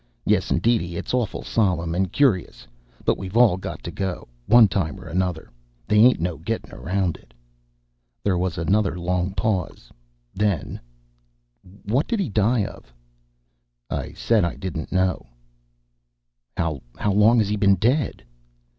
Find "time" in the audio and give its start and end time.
4.67-4.99